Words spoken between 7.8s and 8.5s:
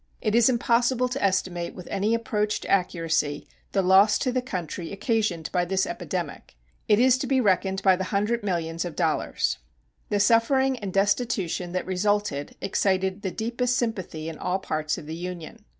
by the hundred